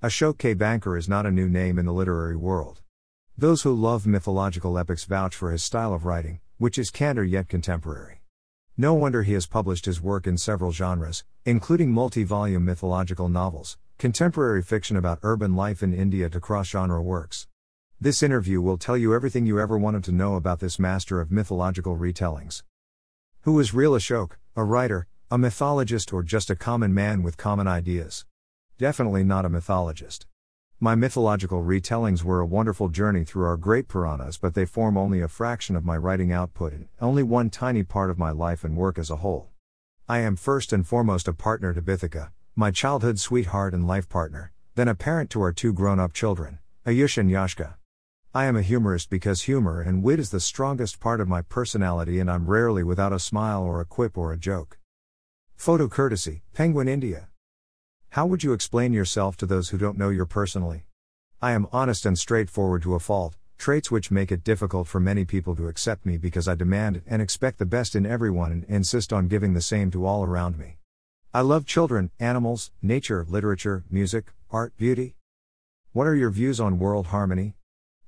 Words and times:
Ashok 0.00 0.38
K. 0.38 0.54
Banker 0.54 0.96
is 0.96 1.08
not 1.08 1.26
a 1.26 1.30
new 1.32 1.48
name 1.48 1.76
in 1.76 1.84
the 1.84 1.92
literary 1.92 2.36
world. 2.36 2.82
Those 3.36 3.62
who 3.62 3.74
love 3.74 4.06
mythological 4.06 4.78
epics 4.78 5.02
vouch 5.02 5.34
for 5.34 5.50
his 5.50 5.64
style 5.64 5.92
of 5.92 6.04
writing, 6.04 6.38
which 6.56 6.78
is 6.78 6.90
candor 6.90 7.24
yet 7.24 7.48
contemporary. 7.48 8.22
No 8.76 8.94
wonder 8.94 9.24
he 9.24 9.32
has 9.32 9.48
published 9.48 9.86
his 9.86 10.00
work 10.00 10.28
in 10.28 10.38
several 10.38 10.70
genres, 10.70 11.24
including 11.44 11.90
multi 11.90 12.22
volume 12.22 12.64
mythological 12.64 13.28
novels, 13.28 13.76
contemporary 13.98 14.62
fiction 14.62 14.96
about 14.96 15.18
urban 15.24 15.56
life 15.56 15.82
in 15.82 15.92
India 15.92 16.30
to 16.30 16.38
cross 16.38 16.68
genre 16.68 17.02
works. 17.02 17.48
This 18.00 18.22
interview 18.22 18.60
will 18.60 18.78
tell 18.78 18.96
you 18.96 19.12
everything 19.12 19.46
you 19.46 19.58
ever 19.58 19.76
wanted 19.76 20.04
to 20.04 20.12
know 20.12 20.36
about 20.36 20.60
this 20.60 20.78
master 20.78 21.20
of 21.20 21.32
mythological 21.32 21.96
retellings. 21.96 22.62
Who 23.40 23.58
is 23.58 23.74
real 23.74 23.94
Ashok, 23.94 24.34
a 24.54 24.62
writer, 24.62 25.08
a 25.28 25.38
mythologist, 25.38 26.12
or 26.12 26.22
just 26.22 26.50
a 26.50 26.54
common 26.54 26.94
man 26.94 27.24
with 27.24 27.36
common 27.36 27.66
ideas? 27.66 28.24
Definitely 28.78 29.24
not 29.24 29.44
a 29.44 29.48
mythologist. 29.48 30.26
My 30.78 30.94
mythological 30.94 31.64
retellings 31.64 32.22
were 32.22 32.38
a 32.38 32.46
wonderful 32.46 32.88
journey 32.88 33.24
through 33.24 33.44
our 33.44 33.56
great 33.56 33.88
Puranas, 33.88 34.38
but 34.38 34.54
they 34.54 34.64
form 34.64 34.96
only 34.96 35.20
a 35.20 35.26
fraction 35.26 35.74
of 35.74 35.84
my 35.84 35.96
writing 35.96 36.30
output 36.30 36.72
and 36.72 36.86
only 37.00 37.24
one 37.24 37.50
tiny 37.50 37.82
part 37.82 38.08
of 38.08 38.20
my 38.20 38.30
life 38.30 38.62
and 38.62 38.76
work 38.76 38.96
as 38.96 39.10
a 39.10 39.16
whole. 39.16 39.48
I 40.08 40.20
am 40.20 40.36
first 40.36 40.72
and 40.72 40.86
foremost 40.86 41.26
a 41.26 41.32
partner 41.32 41.74
to 41.74 41.82
Bithika, 41.82 42.30
my 42.54 42.70
childhood 42.70 43.18
sweetheart 43.18 43.74
and 43.74 43.84
life 43.84 44.08
partner, 44.08 44.52
then 44.76 44.86
a 44.86 44.94
parent 44.94 45.30
to 45.30 45.40
our 45.40 45.52
two 45.52 45.72
grown 45.72 45.98
up 45.98 46.12
children, 46.12 46.60
Ayush 46.86 47.18
and 47.18 47.28
Yashka. 47.28 47.74
I 48.32 48.44
am 48.44 48.54
a 48.54 48.62
humorist 48.62 49.10
because 49.10 49.42
humor 49.42 49.80
and 49.80 50.04
wit 50.04 50.20
is 50.20 50.30
the 50.30 50.38
strongest 50.38 51.00
part 51.00 51.20
of 51.20 51.26
my 51.26 51.42
personality, 51.42 52.20
and 52.20 52.30
I'm 52.30 52.46
rarely 52.46 52.84
without 52.84 53.12
a 53.12 53.18
smile 53.18 53.64
or 53.64 53.80
a 53.80 53.84
quip 53.84 54.16
or 54.16 54.32
a 54.32 54.38
joke. 54.38 54.78
Photo 55.56 55.88
courtesy, 55.88 56.42
Penguin 56.54 56.86
India. 56.86 57.26
How 58.12 58.24
would 58.24 58.42
you 58.42 58.54
explain 58.54 58.94
yourself 58.94 59.36
to 59.36 59.46
those 59.46 59.68
who 59.68 59.76
don't 59.76 59.98
know 59.98 60.08
you 60.08 60.24
personally? 60.24 60.84
I 61.42 61.52
am 61.52 61.68
honest 61.72 62.06
and 62.06 62.18
straightforward 62.18 62.82
to 62.82 62.94
a 62.94 62.98
fault, 62.98 63.36
traits 63.58 63.90
which 63.90 64.10
make 64.10 64.32
it 64.32 64.42
difficult 64.42 64.88
for 64.88 64.98
many 64.98 65.26
people 65.26 65.54
to 65.56 65.68
accept 65.68 66.06
me 66.06 66.16
because 66.16 66.48
I 66.48 66.54
demand 66.54 67.02
and 67.06 67.20
expect 67.20 67.58
the 67.58 67.66
best 67.66 67.94
in 67.94 68.06
everyone 68.06 68.50
and 68.50 68.64
insist 68.64 69.12
on 69.12 69.28
giving 69.28 69.52
the 69.52 69.60
same 69.60 69.90
to 69.90 70.06
all 70.06 70.24
around 70.24 70.58
me. 70.58 70.78
I 71.34 71.42
love 71.42 71.66
children, 71.66 72.10
animals, 72.18 72.70
nature, 72.80 73.26
literature, 73.28 73.84
music, 73.90 74.32
art, 74.50 74.74
beauty. 74.78 75.14
What 75.92 76.06
are 76.06 76.16
your 76.16 76.30
views 76.30 76.58
on 76.60 76.78
world 76.78 77.08
harmony? 77.08 77.56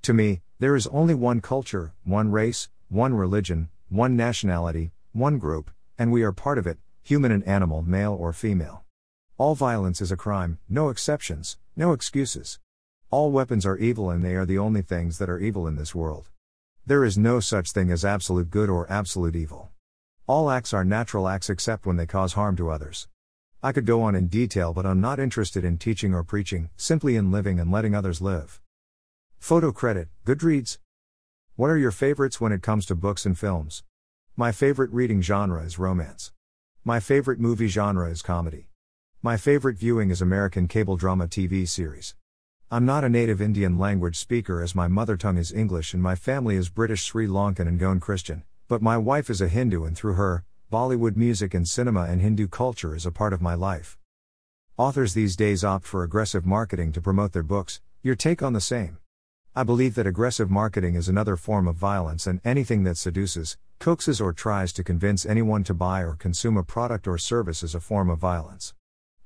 To 0.02 0.14
me, 0.14 0.40
there 0.60 0.76
is 0.76 0.86
only 0.86 1.14
one 1.14 1.42
culture, 1.42 1.92
one 2.04 2.32
race, 2.32 2.70
one 2.88 3.12
religion, 3.12 3.68
one 3.90 4.16
nationality, 4.16 4.92
one 5.12 5.38
group, 5.38 5.70
and 5.98 6.10
we 6.10 6.22
are 6.22 6.32
part 6.32 6.56
of 6.56 6.66
it, 6.66 6.78
human 7.02 7.30
and 7.30 7.44
animal, 7.44 7.82
male 7.82 8.14
or 8.18 8.32
female. 8.32 8.84
All 9.40 9.54
violence 9.54 10.02
is 10.02 10.12
a 10.12 10.18
crime, 10.18 10.58
no 10.68 10.90
exceptions, 10.90 11.56
no 11.74 11.92
excuses. 11.92 12.58
All 13.10 13.32
weapons 13.32 13.64
are 13.64 13.78
evil 13.78 14.10
and 14.10 14.22
they 14.22 14.34
are 14.34 14.44
the 14.44 14.58
only 14.58 14.82
things 14.82 15.16
that 15.16 15.30
are 15.30 15.38
evil 15.38 15.66
in 15.66 15.76
this 15.76 15.94
world. 15.94 16.28
There 16.84 17.06
is 17.06 17.16
no 17.16 17.40
such 17.40 17.72
thing 17.72 17.90
as 17.90 18.04
absolute 18.04 18.50
good 18.50 18.68
or 18.68 18.86
absolute 18.92 19.34
evil. 19.34 19.70
All 20.26 20.50
acts 20.50 20.74
are 20.74 20.84
natural 20.84 21.26
acts 21.26 21.48
except 21.48 21.86
when 21.86 21.96
they 21.96 22.04
cause 22.04 22.34
harm 22.34 22.54
to 22.56 22.68
others. 22.68 23.08
I 23.62 23.72
could 23.72 23.86
go 23.86 24.02
on 24.02 24.14
in 24.14 24.26
detail, 24.26 24.74
but 24.74 24.84
I'm 24.84 25.00
not 25.00 25.18
interested 25.18 25.64
in 25.64 25.78
teaching 25.78 26.12
or 26.12 26.22
preaching, 26.22 26.68
simply 26.76 27.16
in 27.16 27.30
living 27.30 27.58
and 27.58 27.72
letting 27.72 27.94
others 27.94 28.20
live. 28.20 28.60
Photo 29.38 29.72
credit, 29.72 30.08
Goodreads. 30.26 30.76
What 31.56 31.70
are 31.70 31.78
your 31.78 31.92
favorites 31.92 32.42
when 32.42 32.52
it 32.52 32.60
comes 32.60 32.84
to 32.84 32.94
books 32.94 33.24
and 33.24 33.38
films? 33.38 33.84
My 34.36 34.52
favorite 34.52 34.92
reading 34.92 35.22
genre 35.22 35.62
is 35.62 35.78
romance. 35.78 36.30
My 36.84 37.00
favorite 37.00 37.40
movie 37.40 37.68
genre 37.68 38.10
is 38.10 38.20
comedy. 38.20 38.66
My 39.22 39.36
favorite 39.36 39.76
viewing 39.76 40.08
is 40.08 40.22
American 40.22 40.66
cable 40.66 40.96
drama 40.96 41.26
TV 41.26 41.68
series. 41.68 42.14
I'm 42.70 42.86
not 42.86 43.04
a 43.04 43.08
native 43.10 43.42
Indian 43.42 43.76
language 43.76 44.16
speaker 44.16 44.62
as 44.62 44.74
my 44.74 44.88
mother 44.88 45.18
tongue 45.18 45.36
is 45.36 45.52
English 45.52 45.92
and 45.92 46.02
my 46.02 46.14
family 46.14 46.56
is 46.56 46.70
British 46.70 47.02
Sri 47.02 47.26
Lankan 47.26 47.68
and 47.68 47.78
Goan 47.78 48.00
Christian, 48.00 48.44
but 48.66 48.80
my 48.80 48.96
wife 48.96 49.28
is 49.28 49.42
a 49.42 49.48
Hindu 49.48 49.84
and 49.84 49.94
through 49.94 50.14
her, 50.14 50.46
Bollywood 50.72 51.16
music 51.16 51.52
and 51.52 51.68
cinema 51.68 52.04
and 52.04 52.22
Hindu 52.22 52.48
culture 52.48 52.96
is 52.96 53.04
a 53.04 53.12
part 53.12 53.34
of 53.34 53.42
my 53.42 53.52
life. 53.52 53.98
Authors 54.78 55.12
these 55.12 55.36
days 55.36 55.62
opt 55.62 55.84
for 55.84 56.02
aggressive 56.02 56.46
marketing 56.46 56.90
to 56.92 57.02
promote 57.02 57.32
their 57.32 57.42
books, 57.42 57.82
your 58.02 58.14
take 58.14 58.42
on 58.42 58.54
the 58.54 58.58
same. 58.62 58.96
I 59.54 59.64
believe 59.64 59.96
that 59.96 60.06
aggressive 60.06 60.50
marketing 60.50 60.94
is 60.94 61.10
another 61.10 61.36
form 61.36 61.68
of 61.68 61.76
violence, 61.76 62.26
and 62.26 62.40
anything 62.42 62.84
that 62.84 62.96
seduces, 62.96 63.58
coaxes, 63.80 64.18
or 64.18 64.32
tries 64.32 64.72
to 64.72 64.82
convince 64.82 65.26
anyone 65.26 65.62
to 65.64 65.74
buy 65.74 66.00
or 66.00 66.14
consume 66.14 66.56
a 66.56 66.64
product 66.64 67.06
or 67.06 67.18
service 67.18 67.62
is 67.62 67.74
a 67.74 67.80
form 67.80 68.08
of 68.08 68.18
violence. 68.18 68.72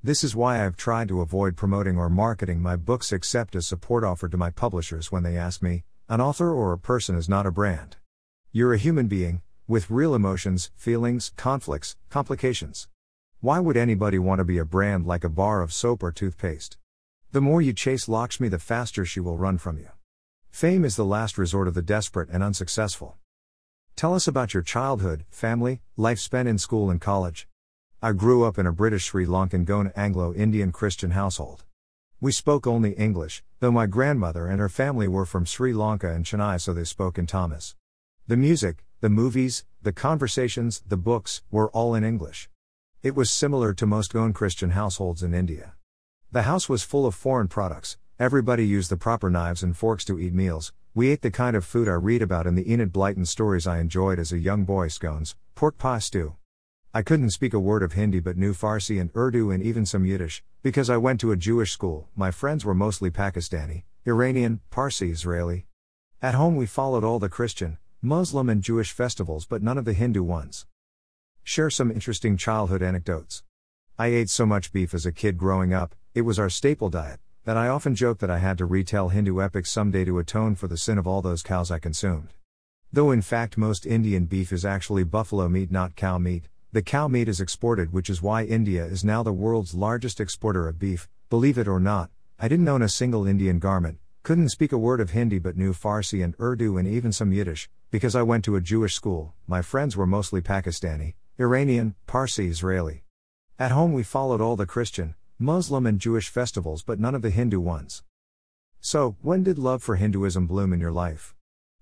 This 0.05 0.23
is 0.23 0.35
why 0.35 0.57
I 0.57 0.59
have 0.59 0.77
tried 0.77 1.07
to 1.07 1.21
avoid 1.21 1.57
promoting 1.57 1.97
or 1.97 2.11
marketing 2.11 2.61
my 2.61 2.75
books 2.75 3.11
except 3.11 3.55
as 3.55 3.65
support 3.65 4.03
offered 4.03 4.29
to 4.33 4.37
my 4.37 4.51
publishers 4.51 5.11
when 5.11 5.23
they 5.23 5.35
ask 5.35 5.63
me, 5.63 5.83
an 6.07 6.21
author 6.21 6.53
or 6.53 6.71
a 6.71 6.77
person 6.77 7.15
is 7.15 7.27
not 7.27 7.47
a 7.47 7.51
brand. 7.51 7.95
You're 8.51 8.75
a 8.75 8.77
human 8.77 9.07
being, 9.07 9.41
with 9.67 9.89
real 9.89 10.13
emotions, 10.13 10.69
feelings, 10.75 11.33
conflicts, 11.37 11.95
complications. 12.11 12.87
Why 13.39 13.59
would 13.59 13.75
anybody 13.75 14.19
want 14.19 14.37
to 14.37 14.45
be 14.45 14.59
a 14.59 14.63
brand 14.63 15.07
like 15.07 15.23
a 15.23 15.27
bar 15.27 15.63
of 15.63 15.73
soap 15.73 16.03
or 16.03 16.11
toothpaste? 16.11 16.77
The 17.31 17.41
more 17.41 17.59
you 17.59 17.73
chase 17.73 18.07
Lakshmi, 18.07 18.47
the 18.47 18.59
faster 18.59 19.05
she 19.05 19.19
will 19.19 19.39
run 19.39 19.57
from 19.57 19.79
you. 19.79 19.89
Fame 20.51 20.85
is 20.85 20.97
the 20.97 21.03
last 21.03 21.35
resort 21.35 21.67
of 21.67 21.73
the 21.73 21.81
desperate 21.81 22.29
and 22.29 22.43
unsuccessful. 22.43 23.17
Tell 23.95 24.13
us 24.13 24.27
about 24.27 24.53
your 24.53 24.61
childhood, 24.61 25.25
family, 25.31 25.81
life 25.97 26.19
spent 26.19 26.47
in 26.47 26.59
school 26.59 26.91
and 26.91 27.01
college. 27.01 27.47
I 28.05 28.11
grew 28.11 28.43
up 28.43 28.59
in 28.59 28.67
a 28.67 28.71
British 28.71 29.05
Sri 29.05 29.25
Lankan 29.25 29.65
Goan 29.65 29.91
Anglo 29.95 30.31
Indian 30.31 30.71
Christian 30.71 31.09
household. 31.09 31.63
We 32.21 32.31
spoke 32.31 32.67
only 32.67 32.91
English, 32.91 33.43
though 33.61 33.71
my 33.71 33.87
grandmother 33.87 34.45
and 34.45 34.59
her 34.59 34.69
family 34.69 35.07
were 35.07 35.25
from 35.25 35.47
Sri 35.47 35.73
Lanka 35.73 36.11
and 36.11 36.23
Chennai, 36.23 36.61
so 36.61 36.71
they 36.71 36.83
spoke 36.83 37.17
in 37.17 37.25
Tamil. 37.25 37.73
The 38.27 38.37
music, 38.37 38.85
the 39.01 39.09
movies, 39.09 39.65
the 39.81 39.91
conversations, 39.91 40.83
the 40.87 40.97
books, 40.97 41.41
were 41.49 41.71
all 41.71 41.95
in 41.95 42.03
English. 42.03 42.47
It 43.01 43.15
was 43.15 43.31
similar 43.31 43.73
to 43.73 43.87
most 43.87 44.13
Goan 44.13 44.33
Christian 44.33 44.69
households 44.69 45.23
in 45.23 45.33
India. 45.33 45.73
The 46.31 46.43
house 46.43 46.69
was 46.69 46.83
full 46.83 47.07
of 47.07 47.15
foreign 47.15 47.47
products, 47.47 47.97
Everybody 48.19 48.67
used 48.67 48.91
the 48.91 48.97
proper 48.97 49.31
knives 49.31 49.63
and 49.63 49.75
forks 49.75 50.05
to 50.05 50.19
eat 50.19 50.31
meals. 50.31 50.71
We 50.93 51.09
ate 51.09 51.23
the 51.23 51.31
kind 51.31 51.55
of 51.55 51.65
food 51.65 51.87
I 51.87 51.93
read 51.93 52.21
about 52.21 52.45
in 52.45 52.53
the 52.53 52.71
Enid 52.71 52.93
Blyton 52.93 53.25
stories 53.25 53.65
I 53.65 53.79
enjoyed 53.79 54.19
as 54.19 54.31
a 54.31 54.37
young 54.37 54.63
boy 54.63 54.89
scones, 54.89 55.35
pork 55.55 55.79
pie 55.79 55.97
stew. 55.97 56.35
I 56.95 57.01
couldn't 57.01 57.31
speak 57.31 57.53
a 57.53 57.59
word 57.59 57.83
of 57.83 57.91
Hindi 57.91 58.21
but 58.21 58.37
knew 58.37 58.53
Farsi 58.53 59.01
and 59.01 59.09
Urdu 59.17 59.51
and 59.51 59.61
even 59.61 59.85
some 59.85 60.05
Yiddish, 60.05 60.41
because 60.63 60.89
I 60.89 60.95
went 60.95 61.19
to 61.19 61.33
a 61.33 61.35
Jewish 61.35 61.73
school. 61.73 62.07
My 62.15 62.31
friends 62.31 62.63
were 62.63 62.73
mostly 62.73 63.11
Pakistani, 63.11 63.83
Iranian, 64.07 64.61
Parsi, 64.69 65.11
Israeli. 65.11 65.65
At 66.21 66.35
home 66.35 66.55
we 66.55 66.65
followed 66.65 67.03
all 67.03 67.19
the 67.19 67.27
Christian, 67.27 67.79
Muslim, 68.01 68.47
and 68.47 68.61
Jewish 68.61 68.93
festivals 68.93 69.45
but 69.45 69.61
none 69.61 69.77
of 69.77 69.83
the 69.83 69.91
Hindu 69.91 70.23
ones. 70.23 70.67
Share 71.43 71.69
some 71.69 71.91
interesting 71.91 72.37
childhood 72.37 72.81
anecdotes. 72.81 73.43
I 73.99 74.07
ate 74.07 74.29
so 74.29 74.45
much 74.45 74.71
beef 74.71 74.93
as 74.93 75.05
a 75.05 75.11
kid 75.11 75.37
growing 75.37 75.73
up, 75.73 75.95
it 76.13 76.21
was 76.21 76.39
our 76.39 76.49
staple 76.49 76.89
diet 76.89 77.19
that 77.43 77.57
I 77.57 77.67
often 77.67 77.95
joke 77.95 78.19
that 78.19 78.31
I 78.31 78.37
had 78.37 78.57
to 78.59 78.65
retell 78.65 79.09
Hindu 79.09 79.41
epics 79.41 79.69
someday 79.69 80.05
to 80.05 80.19
atone 80.19 80.55
for 80.55 80.69
the 80.69 80.77
sin 80.77 80.97
of 80.97 81.07
all 81.07 81.21
those 81.21 81.43
cows 81.43 81.71
I 81.71 81.77
consumed. 81.77 82.29
Though 82.93 83.11
in 83.11 83.21
fact 83.21 83.57
most 83.57 83.85
Indian 83.85 84.27
beef 84.27 84.53
is 84.53 84.63
actually 84.63 85.03
buffalo 85.03 85.49
meat, 85.49 85.69
not 85.69 85.97
cow 85.97 86.17
meat, 86.17 86.47
the 86.75 86.81
cow 86.81 87.07
meat 87.07 87.29
is 87.29 87.39
exported, 87.39 87.93
which 87.93 88.09
is 88.09 88.21
why 88.21 88.43
India 88.43 88.83
is 88.83 89.05
now 89.05 89.23
the 89.23 89.31
world's 89.31 89.73
largest 89.73 90.19
exporter 90.19 90.67
of 90.67 90.77
beef. 90.77 91.07
Believe 91.29 91.57
it 91.57 91.69
or 91.69 91.79
not, 91.79 92.09
I 92.37 92.49
didn't 92.49 92.67
own 92.67 92.81
a 92.81 92.89
single 92.89 93.25
Indian 93.25 93.59
garment, 93.59 93.97
couldn't 94.23 94.49
speak 94.49 94.73
a 94.73 94.77
word 94.77 94.99
of 94.99 95.11
Hindi 95.11 95.39
but 95.39 95.55
knew 95.55 95.71
Farsi 95.71 96.21
and 96.21 96.35
Urdu 96.37 96.77
and 96.77 96.85
even 96.85 97.13
some 97.13 97.31
Yiddish, 97.31 97.69
because 97.91 98.13
I 98.13 98.23
went 98.23 98.43
to 98.43 98.57
a 98.57 98.61
Jewish 98.61 98.93
school. 98.93 99.33
My 99.47 99.61
friends 99.61 99.95
were 99.95 100.05
mostly 100.05 100.41
Pakistani, 100.41 101.13
Iranian, 101.39 101.95
Parsi, 102.07 102.47
Israeli. 102.47 103.05
At 103.57 103.71
home 103.71 103.93
we 103.93 104.03
followed 104.03 104.41
all 104.41 104.57
the 104.57 104.65
Christian, 104.65 105.15
Muslim 105.39 105.85
and 105.85 105.97
Jewish 105.97 106.27
festivals, 106.27 106.83
but 106.83 106.99
none 106.99 107.15
of 107.15 107.21
the 107.21 107.29
Hindu 107.29 107.61
ones. 107.61 108.03
So, 108.81 109.15
when 109.21 109.43
did 109.43 109.57
love 109.57 109.81
for 109.81 109.95
Hinduism 109.95 110.45
bloom 110.45 110.73
in 110.73 110.81
your 110.81 110.91
life? 110.91 111.34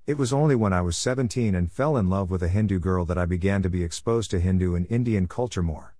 It 0.06 0.18
was 0.18 0.34
only 0.34 0.54
when 0.54 0.74
I 0.74 0.82
was 0.82 0.98
17 0.98 1.56
and 1.56 1.72
fell 1.72 1.96
in 1.96 2.10
love 2.10 2.30
with 2.30 2.44
a 2.44 2.50
Hindu 2.50 2.78
girl 2.80 3.06
that 3.06 3.18
I 3.18 3.26
began 3.26 3.62
to 3.62 3.70
be 3.70 3.86
exposed 3.86 4.32
to 4.32 4.42
Hindu 4.42 4.76
and 4.76 4.86
Indian 4.90 5.28
culture 5.28 5.64
more. 5.64 5.96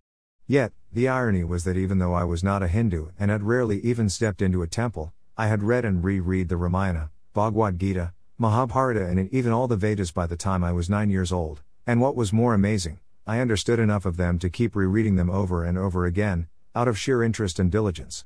Yet, 0.46 0.74
the 0.92 1.08
irony 1.08 1.46
was 1.46 1.64
that 1.64 1.78
even 1.78 2.00
though 2.00 2.14
I 2.14 2.26
was 2.26 2.44
not 2.44 2.62
a 2.62 2.68
Hindu 2.68 3.12
and 3.18 3.32
had 3.32 3.44
rarely 3.44 3.80
even 3.80 4.10
stepped 4.10 4.42
into 4.42 4.62
a 4.62 4.68
temple, 4.68 5.14
I 5.38 5.48
had 5.48 5.64
read 5.64 5.86
and 5.86 6.04
reread 6.04 6.50
the 6.50 6.58
Ramayana, 6.58 7.12
Bhagavad 7.34 7.80
Gita, 7.80 8.12
Mahabharata, 8.38 9.06
and 9.06 9.34
even 9.34 9.54
all 9.54 9.70
the 9.70 9.78
Vedas 9.78 10.12
by 10.12 10.28
the 10.28 10.36
time 10.36 10.66
I 10.66 10.74
was 10.74 10.90
nine 10.90 11.10
years 11.10 11.32
old, 11.32 11.62
and 11.88 12.02
what 12.02 12.18
was 12.18 12.34
more 12.34 12.54
amazing, 12.54 13.00
I 13.26 13.40
understood 13.40 13.80
enough 13.80 14.06
of 14.06 14.18
them 14.18 14.38
to 14.40 14.50
keep 14.50 14.76
rereading 14.76 15.16
them 15.16 15.30
over 15.30 15.64
and 15.64 15.78
over 15.78 16.06
again, 16.06 16.48
out 16.76 16.90
of 16.90 17.00
sheer 17.00 17.24
interest 17.24 17.58
and 17.58 17.72
diligence. 17.72 18.26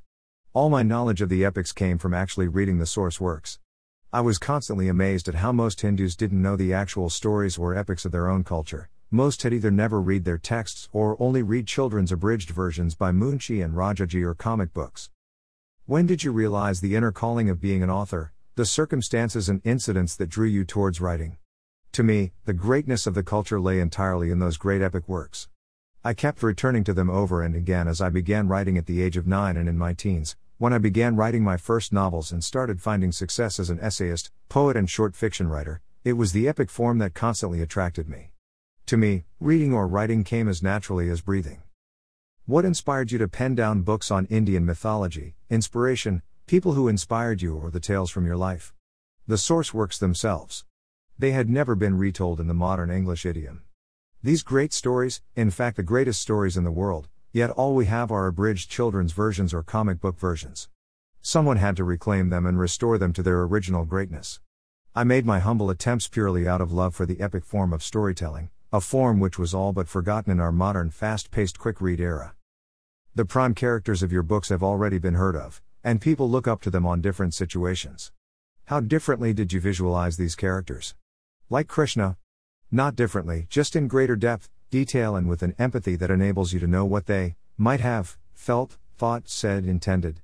All 0.54 0.70
my 0.70 0.82
knowledge 0.82 1.22
of 1.22 1.28
the 1.28 1.44
epics 1.44 1.72
came 1.72 1.98
from 1.98 2.14
actually 2.14 2.48
reading 2.48 2.78
the 2.78 2.84
source 2.84 3.20
works. 3.20 3.60
I 4.10 4.22
was 4.22 4.38
constantly 4.38 4.88
amazed 4.88 5.28
at 5.28 5.34
how 5.34 5.52
most 5.52 5.82
Hindus 5.82 6.16
didn't 6.16 6.40
know 6.40 6.56
the 6.56 6.72
actual 6.72 7.10
stories 7.10 7.58
or 7.58 7.74
epics 7.74 8.06
of 8.06 8.12
their 8.12 8.26
own 8.26 8.42
culture. 8.42 8.88
Most 9.10 9.42
had 9.42 9.52
either 9.52 9.70
never 9.70 10.00
read 10.00 10.24
their 10.24 10.38
texts 10.38 10.88
or 10.92 11.14
only 11.20 11.42
read 11.42 11.66
children's 11.66 12.10
abridged 12.10 12.48
versions 12.48 12.94
by 12.94 13.12
Munshi 13.12 13.62
and 13.62 13.74
Rajaji 13.74 14.22
or 14.24 14.34
comic 14.34 14.72
books. 14.72 15.10
When 15.84 16.06
did 16.06 16.24
you 16.24 16.32
realize 16.32 16.80
the 16.80 16.96
inner 16.96 17.12
calling 17.12 17.50
of 17.50 17.60
being 17.60 17.82
an 17.82 17.90
author, 17.90 18.32
the 18.54 18.64
circumstances 18.64 19.50
and 19.50 19.60
incidents 19.62 20.16
that 20.16 20.30
drew 20.30 20.48
you 20.48 20.64
towards 20.64 21.02
writing? 21.02 21.36
To 21.92 22.02
me, 22.02 22.32
the 22.46 22.54
greatness 22.54 23.06
of 23.06 23.12
the 23.12 23.22
culture 23.22 23.60
lay 23.60 23.78
entirely 23.78 24.30
in 24.30 24.38
those 24.38 24.56
great 24.56 24.80
epic 24.80 25.06
works. 25.06 25.48
I 26.02 26.14
kept 26.14 26.42
returning 26.42 26.84
to 26.84 26.94
them 26.94 27.10
over 27.10 27.42
and 27.42 27.54
again 27.54 27.86
as 27.86 28.00
I 28.00 28.08
began 28.08 28.48
writing 28.48 28.78
at 28.78 28.86
the 28.86 29.02
age 29.02 29.18
of 29.18 29.26
nine 29.26 29.58
and 29.58 29.68
in 29.68 29.76
my 29.76 29.92
teens, 29.92 30.34
when 30.58 30.72
I 30.72 30.78
began 30.78 31.14
writing 31.14 31.44
my 31.44 31.56
first 31.56 31.92
novels 31.92 32.32
and 32.32 32.42
started 32.42 32.82
finding 32.82 33.12
success 33.12 33.60
as 33.60 33.70
an 33.70 33.78
essayist, 33.78 34.32
poet, 34.48 34.76
and 34.76 34.90
short 34.90 35.14
fiction 35.14 35.46
writer, 35.46 35.80
it 36.02 36.14
was 36.14 36.32
the 36.32 36.48
epic 36.48 36.68
form 36.68 36.98
that 36.98 37.14
constantly 37.14 37.62
attracted 37.62 38.08
me. 38.08 38.32
To 38.86 38.96
me, 38.96 39.24
reading 39.38 39.72
or 39.72 39.86
writing 39.86 40.24
came 40.24 40.48
as 40.48 40.60
naturally 40.60 41.10
as 41.10 41.20
breathing. 41.20 41.62
What 42.44 42.64
inspired 42.64 43.12
you 43.12 43.18
to 43.18 43.28
pen 43.28 43.54
down 43.54 43.82
books 43.82 44.10
on 44.10 44.26
Indian 44.26 44.66
mythology, 44.66 45.36
inspiration, 45.48 46.22
people 46.46 46.72
who 46.72 46.88
inspired 46.88 47.40
you, 47.40 47.56
or 47.56 47.70
the 47.70 47.78
tales 47.78 48.10
from 48.10 48.26
your 48.26 48.36
life? 48.36 48.74
The 49.28 49.38
source 49.38 49.72
works 49.72 49.96
themselves. 49.96 50.64
They 51.16 51.30
had 51.30 51.48
never 51.48 51.76
been 51.76 51.96
retold 51.96 52.40
in 52.40 52.48
the 52.48 52.54
modern 52.54 52.90
English 52.90 53.24
idiom. 53.24 53.62
These 54.24 54.42
great 54.42 54.72
stories, 54.72 55.22
in 55.36 55.52
fact 55.52 55.76
the 55.76 55.84
greatest 55.84 56.20
stories 56.20 56.56
in 56.56 56.64
the 56.64 56.72
world, 56.72 57.08
Yet 57.30 57.50
all 57.50 57.74
we 57.74 57.84
have 57.84 58.10
are 58.10 58.26
abridged 58.26 58.70
children's 58.70 59.12
versions 59.12 59.52
or 59.52 59.62
comic 59.62 60.00
book 60.00 60.18
versions. 60.18 60.70
Someone 61.20 61.58
had 61.58 61.76
to 61.76 61.84
reclaim 61.84 62.30
them 62.30 62.46
and 62.46 62.58
restore 62.58 62.96
them 62.96 63.12
to 63.12 63.22
their 63.22 63.42
original 63.42 63.84
greatness. 63.84 64.40
I 64.94 65.04
made 65.04 65.26
my 65.26 65.38
humble 65.38 65.68
attempts 65.68 66.08
purely 66.08 66.48
out 66.48 66.62
of 66.62 66.72
love 66.72 66.94
for 66.94 67.04
the 67.04 67.20
epic 67.20 67.44
form 67.44 67.74
of 67.74 67.82
storytelling, 67.82 68.48
a 68.72 68.80
form 68.80 69.20
which 69.20 69.38
was 69.38 69.52
all 69.52 69.74
but 69.74 69.88
forgotten 69.88 70.32
in 70.32 70.40
our 70.40 70.50
modern 70.50 70.90
fast 70.90 71.30
paced 71.30 71.58
quick 71.58 71.82
read 71.82 72.00
era. 72.00 72.34
The 73.14 73.26
prime 73.26 73.54
characters 73.54 74.02
of 74.02 74.10
your 74.10 74.22
books 74.22 74.48
have 74.48 74.62
already 74.62 74.96
been 74.96 75.14
heard 75.14 75.36
of, 75.36 75.60
and 75.84 76.00
people 76.00 76.30
look 76.30 76.48
up 76.48 76.62
to 76.62 76.70
them 76.70 76.86
on 76.86 77.02
different 77.02 77.34
situations. 77.34 78.10
How 78.64 78.80
differently 78.80 79.34
did 79.34 79.52
you 79.52 79.60
visualize 79.60 80.16
these 80.16 80.34
characters? 80.34 80.94
Like 81.50 81.68
Krishna? 81.68 82.16
Not 82.70 82.96
differently, 82.96 83.46
just 83.50 83.76
in 83.76 83.86
greater 83.86 84.16
depth, 84.16 84.48
detail, 84.70 85.16
and 85.16 85.28
with 85.28 85.42
an 85.42 85.54
empathy 85.58 85.96
that 85.96 86.10
enables 86.10 86.52
you 86.52 86.60
to 86.60 86.66
know 86.66 86.84
what 86.84 87.06
they 87.06 87.36
might 87.56 87.80
have 87.80 88.16
felt, 88.34 88.76
thought, 88.96 89.28
said, 89.28 89.64
intended. 89.64 90.20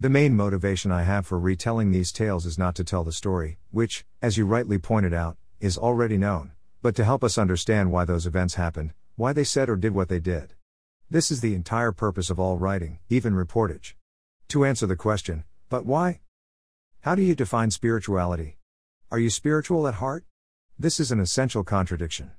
The 0.00 0.08
main 0.08 0.34
motivation 0.34 0.90
I 0.90 1.02
have 1.02 1.26
for 1.26 1.38
retelling 1.38 1.92
these 1.92 2.10
tales 2.10 2.44
is 2.44 2.58
not 2.58 2.74
to 2.76 2.84
tell 2.84 3.04
the 3.04 3.12
story, 3.12 3.58
which, 3.70 4.04
as 4.20 4.36
you 4.36 4.46
rightly 4.46 4.78
pointed 4.78 5.14
out, 5.14 5.36
is 5.60 5.78
already 5.78 6.16
known, 6.16 6.52
but 6.82 6.96
to 6.96 7.04
help 7.04 7.22
us 7.22 7.38
understand 7.38 7.92
why 7.92 8.04
those 8.04 8.26
events 8.26 8.54
happened, 8.54 8.92
why 9.14 9.32
they 9.32 9.44
said 9.44 9.68
or 9.68 9.76
did 9.76 9.94
what 9.94 10.08
they 10.08 10.18
did. 10.18 10.54
This 11.08 11.30
is 11.30 11.40
the 11.40 11.54
entire 11.54 11.92
purpose 11.92 12.30
of 12.30 12.40
all 12.40 12.58
writing, 12.58 12.98
even 13.08 13.34
reportage. 13.34 13.94
To 14.48 14.64
answer 14.64 14.86
the 14.86 14.96
question, 14.96 15.44
but 15.68 15.86
why? 15.86 16.20
How 17.02 17.14
do 17.14 17.22
you 17.22 17.34
define 17.34 17.70
spirituality? 17.70 18.58
Are 19.10 19.18
you 19.18 19.30
spiritual 19.30 19.86
at 19.86 19.94
heart? 19.94 20.24
This 20.78 20.98
is 20.98 21.12
an 21.12 21.20
essential 21.20 21.62
contradiction. 21.62 22.32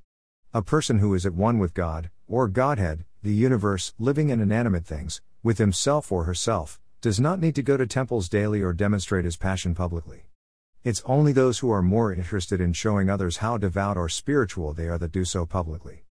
A 0.55 0.61
person 0.61 0.99
who 0.99 1.15
is 1.15 1.25
at 1.25 1.33
one 1.33 1.57
with 1.57 1.73
God, 1.73 2.11
or 2.27 2.47
Godhead, 2.47 3.05
the 3.23 3.33
universe, 3.33 3.95
living 3.97 4.29
and 4.29 4.39
inanimate 4.39 4.85
things, 4.85 5.19
with 5.41 5.57
himself 5.57 6.11
or 6.11 6.25
herself, 6.25 6.79
does 7.01 7.19
not 7.19 7.39
need 7.39 7.55
to 7.55 7.63
go 7.63 7.75
to 7.75 7.87
temples 7.87 8.29
daily 8.29 8.61
or 8.61 8.71
demonstrate 8.71 9.25
his 9.25 9.35
passion 9.35 9.73
publicly. 9.73 10.27
It's 10.83 11.01
only 11.05 11.31
those 11.31 11.57
who 11.57 11.71
are 11.71 11.81
more 11.81 12.13
interested 12.13 12.61
in 12.61 12.73
showing 12.73 13.09
others 13.09 13.37
how 13.37 13.57
devout 13.57 13.97
or 13.97 14.07
spiritual 14.09 14.73
they 14.73 14.87
are 14.87 14.99
that 14.99 15.11
do 15.11 15.25
so 15.25 15.47
publicly. 15.47 16.03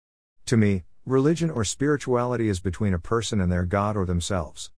To 0.46 0.56
me, 0.56 0.82
religion 1.06 1.48
or 1.48 1.64
spirituality 1.64 2.48
is 2.48 2.58
between 2.58 2.94
a 2.94 2.98
person 2.98 3.40
and 3.40 3.52
their 3.52 3.64
God 3.64 3.96
or 3.96 4.04
themselves. 4.04 4.72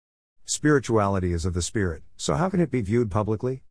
Spirituality 0.44 1.32
is 1.32 1.46
of 1.46 1.54
the 1.54 1.62
Spirit, 1.62 2.02
so 2.18 2.34
how 2.34 2.50
can 2.50 2.60
it 2.60 2.70
be 2.70 2.82
viewed 2.82 3.10
publicly? 3.10 3.62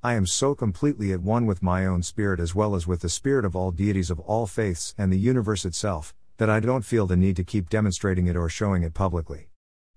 I 0.00 0.14
am 0.14 0.26
so 0.26 0.54
completely 0.54 1.12
at 1.12 1.22
one 1.22 1.44
with 1.44 1.60
my 1.60 1.84
own 1.84 2.04
spirit 2.04 2.38
as 2.38 2.54
well 2.54 2.76
as 2.76 2.86
with 2.86 3.00
the 3.00 3.08
spirit 3.08 3.44
of 3.44 3.56
all 3.56 3.72
deities 3.72 4.10
of 4.10 4.20
all 4.20 4.46
faiths 4.46 4.94
and 4.96 5.12
the 5.12 5.18
universe 5.18 5.64
itself, 5.64 6.14
that 6.36 6.48
I 6.48 6.60
don't 6.60 6.84
feel 6.84 7.08
the 7.08 7.16
need 7.16 7.34
to 7.34 7.42
keep 7.42 7.68
demonstrating 7.68 8.28
it 8.28 8.36
or 8.36 8.48
showing 8.48 8.84
it 8.84 8.94
publicly. 8.94 9.48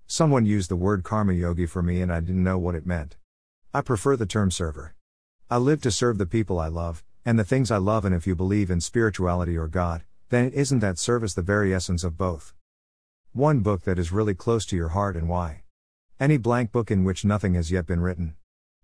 Someone 0.08 0.44
used 0.44 0.68
the 0.68 0.74
word 0.74 1.04
karma 1.04 1.34
yogi 1.34 1.66
for 1.66 1.82
me 1.82 2.02
and 2.02 2.12
I 2.12 2.18
didn't 2.18 2.42
know 2.42 2.58
what 2.58 2.74
it 2.74 2.84
meant. 2.84 3.16
I 3.72 3.80
prefer 3.80 4.16
the 4.16 4.26
term 4.26 4.50
server. 4.50 4.96
I 5.48 5.58
live 5.58 5.80
to 5.82 5.92
serve 5.92 6.18
the 6.18 6.26
people 6.26 6.58
I 6.58 6.66
love, 6.66 7.04
and 7.24 7.38
the 7.38 7.44
things 7.44 7.70
I 7.70 7.76
love, 7.76 8.04
and 8.04 8.12
if 8.12 8.26
you 8.26 8.34
believe 8.34 8.72
in 8.72 8.80
spirituality 8.80 9.56
or 9.56 9.68
God, 9.68 10.02
then 10.30 10.46
it 10.46 10.54
isn't 10.54 10.80
that 10.80 10.98
service 10.98 11.34
the 11.34 11.42
very 11.42 11.72
essence 11.72 12.02
of 12.02 12.18
both? 12.18 12.54
One 13.32 13.60
book 13.60 13.82
that 13.82 14.00
is 14.00 14.10
really 14.10 14.34
close 14.34 14.66
to 14.66 14.76
your 14.76 14.88
heart 14.88 15.14
and 15.14 15.28
why? 15.28 15.62
Any 16.18 16.38
blank 16.38 16.72
book 16.72 16.90
in 16.90 17.04
which 17.04 17.24
nothing 17.24 17.54
has 17.54 17.70
yet 17.70 17.86
been 17.86 18.00
written. 18.00 18.34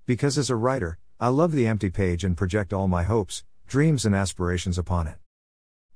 Because 0.07 0.39
as 0.39 0.49
a 0.49 0.55
writer, 0.57 0.97
I 1.21 1.29
love 1.29 1.51
the 1.51 1.67
empty 1.67 1.91
page 1.91 2.23
and 2.23 2.37
project 2.37 2.73
all 2.73 2.87
my 2.87 3.03
hopes, 3.03 3.43
dreams, 3.67 4.07
and 4.07 4.15
aspirations 4.15 4.79
upon 4.79 5.09
it. 5.09 5.17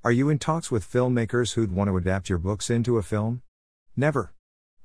Are 0.03 0.11
you 0.11 0.29
in 0.29 0.41
talks 0.41 0.69
with 0.69 0.85
filmmakers 0.85 1.53
who'd 1.53 1.71
want 1.71 1.87
to 1.87 1.97
adapt 1.97 2.29
your 2.29 2.39
books 2.39 2.69
into 2.69 2.99
a 2.99 3.05
film? 3.05 3.41
Never. 3.97 4.33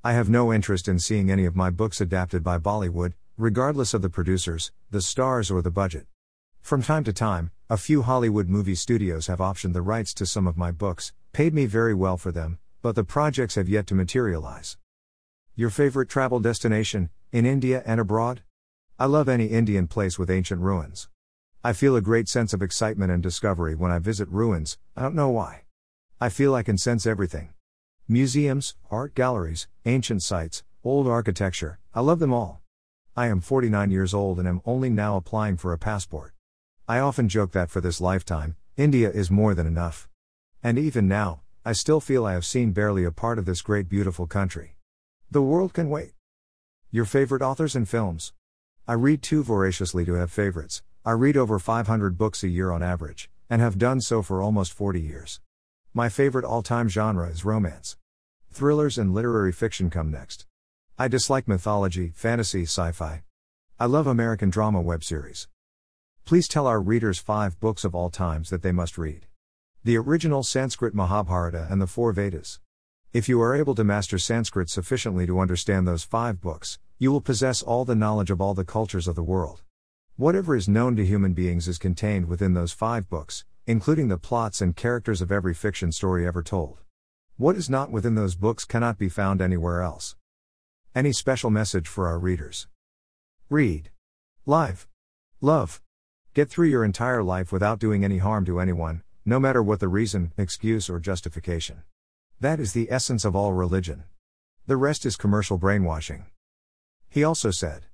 I 0.04 0.12
have 0.12 0.30
no 0.30 0.52
interest 0.52 0.86
in 0.86 1.00
seeing 1.00 1.28
any 1.28 1.44
of 1.44 1.56
my 1.56 1.70
books 1.70 2.00
adapted 2.00 2.44
by 2.44 2.56
Bollywood, 2.56 3.14
regardless 3.36 3.94
of 3.94 4.00
the 4.00 4.08
producers, 4.08 4.70
the 4.92 5.02
stars, 5.02 5.50
or 5.50 5.60
the 5.60 5.72
budget. 5.72 6.06
From 6.60 6.82
time 6.84 7.02
to 7.02 7.12
time, 7.12 7.50
a 7.68 7.76
few 7.76 8.02
Hollywood 8.02 8.48
movie 8.48 8.76
studios 8.76 9.26
have 9.26 9.40
optioned 9.40 9.72
the 9.72 9.82
rights 9.82 10.14
to 10.14 10.24
some 10.24 10.46
of 10.46 10.56
my 10.56 10.70
books, 10.70 11.12
paid 11.32 11.52
me 11.52 11.66
very 11.66 11.94
well 11.94 12.16
for 12.16 12.30
them, 12.30 12.60
but 12.80 12.94
the 12.94 13.02
projects 13.02 13.56
have 13.56 13.68
yet 13.68 13.88
to 13.88 13.96
materialize. 13.96 14.76
Your 15.56 15.70
favorite 15.70 16.08
travel 16.08 16.38
destination, 16.38 17.10
in 17.32 17.44
India 17.44 17.82
and 17.84 17.98
abroad? 17.98 18.42
I 19.00 19.06
love 19.06 19.28
any 19.28 19.46
Indian 19.46 19.86
place 19.86 20.18
with 20.18 20.28
ancient 20.28 20.60
ruins. 20.60 21.08
I 21.62 21.72
feel 21.72 21.94
a 21.94 22.00
great 22.00 22.28
sense 22.28 22.52
of 22.52 22.62
excitement 22.62 23.12
and 23.12 23.22
discovery 23.22 23.76
when 23.76 23.92
I 23.92 24.00
visit 24.00 24.28
ruins, 24.28 24.76
I 24.96 25.02
don't 25.02 25.14
know 25.14 25.28
why. 25.28 25.62
I 26.20 26.30
feel 26.30 26.52
I 26.52 26.64
can 26.64 26.76
sense 26.78 27.06
everything. 27.06 27.50
Museums, 28.08 28.74
art 28.90 29.14
galleries, 29.14 29.68
ancient 29.86 30.24
sites, 30.24 30.64
old 30.82 31.06
architecture, 31.06 31.78
I 31.94 32.00
love 32.00 32.18
them 32.18 32.32
all. 32.32 32.60
I 33.16 33.28
am 33.28 33.40
49 33.40 33.92
years 33.92 34.12
old 34.12 34.40
and 34.40 34.48
am 34.48 34.62
only 34.66 34.90
now 34.90 35.16
applying 35.16 35.58
for 35.58 35.72
a 35.72 35.78
passport. 35.78 36.34
I 36.88 36.98
often 36.98 37.28
joke 37.28 37.52
that 37.52 37.70
for 37.70 37.80
this 37.80 38.00
lifetime, 38.00 38.56
India 38.76 39.12
is 39.12 39.30
more 39.30 39.54
than 39.54 39.68
enough. 39.68 40.08
And 40.60 40.76
even 40.76 41.06
now, 41.06 41.42
I 41.64 41.72
still 41.72 42.00
feel 42.00 42.26
I 42.26 42.32
have 42.32 42.44
seen 42.44 42.72
barely 42.72 43.04
a 43.04 43.12
part 43.12 43.38
of 43.38 43.44
this 43.44 43.62
great 43.62 43.88
beautiful 43.88 44.26
country. 44.26 44.74
The 45.30 45.42
world 45.42 45.72
can 45.72 45.88
wait. 45.88 46.14
Your 46.90 47.04
favorite 47.04 47.42
authors 47.42 47.76
and 47.76 47.88
films? 47.88 48.32
I 48.90 48.94
read 48.94 49.20
too 49.20 49.42
voraciously 49.42 50.06
to 50.06 50.14
have 50.14 50.32
favorites. 50.32 50.82
I 51.04 51.10
read 51.10 51.36
over 51.36 51.58
500 51.58 52.16
books 52.16 52.42
a 52.42 52.48
year 52.48 52.70
on 52.70 52.82
average, 52.82 53.28
and 53.50 53.60
have 53.60 53.76
done 53.76 54.00
so 54.00 54.22
for 54.22 54.40
almost 54.40 54.72
40 54.72 54.98
years. 54.98 55.42
My 55.92 56.08
favorite 56.08 56.46
all 56.46 56.62
time 56.62 56.88
genre 56.88 57.28
is 57.28 57.44
romance. 57.44 57.98
Thrillers 58.50 58.96
and 58.96 59.12
literary 59.12 59.52
fiction 59.52 59.90
come 59.90 60.10
next. 60.10 60.46
I 60.98 61.06
dislike 61.06 61.46
mythology, 61.46 62.12
fantasy, 62.14 62.62
sci 62.62 62.92
fi. 62.92 63.24
I 63.78 63.84
love 63.84 64.06
American 64.06 64.48
drama 64.48 64.80
web 64.80 65.04
series. 65.04 65.48
Please 66.24 66.48
tell 66.48 66.66
our 66.66 66.80
readers 66.80 67.18
five 67.18 67.60
books 67.60 67.84
of 67.84 67.94
all 67.94 68.08
times 68.08 68.48
that 68.48 68.62
they 68.62 68.72
must 68.72 68.96
read. 68.96 69.26
The 69.84 69.98
original 69.98 70.42
Sanskrit 70.42 70.94
Mahabharata 70.94 71.66
and 71.70 71.82
the 71.82 71.86
four 71.86 72.12
Vedas. 72.12 72.58
If 73.12 73.28
you 73.28 73.38
are 73.42 73.54
able 73.54 73.74
to 73.74 73.84
master 73.84 74.18
Sanskrit 74.18 74.70
sufficiently 74.70 75.26
to 75.26 75.40
understand 75.40 75.86
those 75.86 76.04
five 76.04 76.40
books, 76.40 76.78
you 77.00 77.12
will 77.12 77.20
possess 77.20 77.62
all 77.62 77.84
the 77.84 77.94
knowledge 77.94 78.30
of 78.30 78.40
all 78.40 78.54
the 78.54 78.64
cultures 78.64 79.06
of 79.06 79.14
the 79.14 79.22
world. 79.22 79.62
Whatever 80.16 80.56
is 80.56 80.68
known 80.68 80.96
to 80.96 81.06
human 81.06 81.32
beings 81.32 81.68
is 81.68 81.78
contained 81.78 82.26
within 82.26 82.54
those 82.54 82.72
five 82.72 83.08
books, 83.08 83.44
including 83.66 84.08
the 84.08 84.18
plots 84.18 84.60
and 84.60 84.74
characters 84.74 85.22
of 85.22 85.30
every 85.30 85.54
fiction 85.54 85.92
story 85.92 86.26
ever 86.26 86.42
told. 86.42 86.78
What 87.36 87.54
is 87.54 87.70
not 87.70 87.92
within 87.92 88.16
those 88.16 88.34
books 88.34 88.64
cannot 88.64 88.98
be 88.98 89.08
found 89.08 89.40
anywhere 89.40 89.80
else. 89.80 90.16
Any 90.92 91.12
special 91.12 91.50
message 91.50 91.86
for 91.86 92.08
our 92.08 92.18
readers? 92.18 92.66
Read. 93.48 93.90
Live. 94.44 94.88
Love. 95.40 95.80
Get 96.34 96.50
through 96.50 96.66
your 96.66 96.84
entire 96.84 97.22
life 97.22 97.52
without 97.52 97.78
doing 97.78 98.04
any 98.04 98.18
harm 98.18 98.44
to 98.46 98.58
anyone, 98.58 99.02
no 99.24 99.38
matter 99.38 99.62
what 99.62 99.78
the 99.78 99.86
reason, 99.86 100.32
excuse, 100.36 100.90
or 100.90 100.98
justification. 100.98 101.82
That 102.40 102.58
is 102.58 102.72
the 102.72 102.90
essence 102.90 103.24
of 103.24 103.36
all 103.36 103.52
religion. 103.52 104.02
The 104.66 104.76
rest 104.76 105.06
is 105.06 105.16
commercial 105.16 105.58
brainwashing. 105.58 106.26
He 107.18 107.24
also 107.24 107.50
said, 107.50 107.86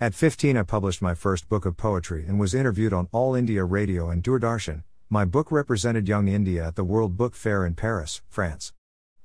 At 0.00 0.14
15, 0.14 0.56
I 0.56 0.62
published 0.62 1.02
my 1.02 1.12
first 1.12 1.50
book 1.50 1.66
of 1.66 1.76
poetry 1.76 2.24
and 2.26 2.40
was 2.40 2.54
interviewed 2.54 2.94
on 2.94 3.06
All 3.12 3.34
India 3.34 3.62
Radio 3.62 4.08
and 4.08 4.22
Doordarshan. 4.22 4.84
My 5.10 5.26
book 5.26 5.52
represented 5.52 6.08
Young 6.08 6.28
India 6.28 6.66
at 6.66 6.74
the 6.74 6.82
World 6.82 7.14
Book 7.14 7.34
Fair 7.34 7.66
in 7.66 7.74
Paris, 7.74 8.22
France. 8.30 8.72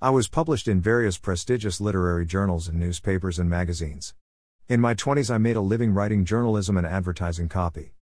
I 0.01 0.09
was 0.09 0.27
published 0.27 0.67
in 0.67 0.81
various 0.81 1.17
prestigious 1.17 1.79
literary 1.79 2.25
journals 2.25 2.67
and 2.67 2.77
newspapers 2.77 3.39
and 3.39 3.49
magazines. 3.49 4.13
In 4.67 4.81
my 4.81 4.93
20s, 4.93 5.33
I 5.33 5.37
made 5.37 5.55
a 5.55 5.61
living 5.61 5.93
writing 5.93 6.25
journalism 6.25 6.75
and 6.75 6.85
advertising 6.85 7.47
copy. 7.47 7.93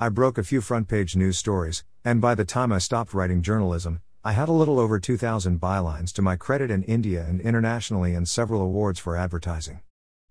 I 0.00 0.08
broke 0.08 0.38
a 0.38 0.42
few 0.42 0.60
front 0.60 0.88
page 0.88 1.14
news 1.14 1.38
stories, 1.38 1.84
and 2.04 2.20
by 2.20 2.34
the 2.34 2.44
time 2.44 2.72
I 2.72 2.78
stopped 2.78 3.14
writing 3.14 3.42
journalism, 3.42 4.00
I 4.24 4.32
had 4.32 4.48
a 4.48 4.58
little 4.60 4.80
over 4.80 4.98
2,000 4.98 5.60
bylines 5.60 6.12
to 6.14 6.20
my 6.20 6.34
credit 6.34 6.72
in 6.72 6.82
India 6.82 7.24
and 7.28 7.40
internationally 7.40 8.12
and 8.12 8.28
several 8.28 8.60
awards 8.60 8.98
for 8.98 9.16
advertising. 9.16 9.78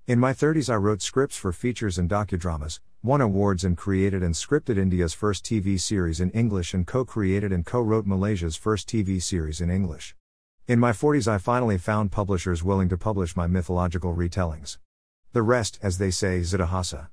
In 0.05 0.19
my 0.19 0.33
30s, 0.33 0.69
I 0.69 0.75
wrote 0.75 1.01
scripts 1.01 1.38
for 1.38 1.53
features 1.53 1.98
and 1.98 2.10
docudramas, 2.10 2.81
won 3.01 3.22
awards 3.22 3.63
and 3.63 3.77
created 3.77 4.22
and 4.22 4.36
scripted 4.36 4.77
India's 4.77 5.13
first 5.13 5.45
TV 5.45 5.79
series 5.79 6.19
in 6.19 6.29
English 6.31 6.74
and 6.74 6.86
co 6.86 7.05
created 7.05 7.53
and 7.53 7.65
co 7.65 7.79
wrote 7.79 8.05
Malaysia's 8.05 8.57
first 8.57 8.89
TV 8.89 9.22
series 9.22 9.62
in 9.62 9.69
English. 9.69 10.13
In 10.67 10.77
my 10.77 10.91
40s, 10.91 11.29
I 11.29 11.38
finally 11.38 11.77
found 11.77 12.12
publishers 12.12 12.65
willing 12.65 12.89
to 12.89 12.98
publish 12.98 13.38
my 13.38 13.48
mythological 13.48 14.13
retellings. 14.13 14.77
The 15.31 15.41
rest, 15.41 15.79
as 15.81 16.00
they 16.00 16.12
say, 16.12 16.39
is 16.39 16.51
itihasa. 16.51 17.07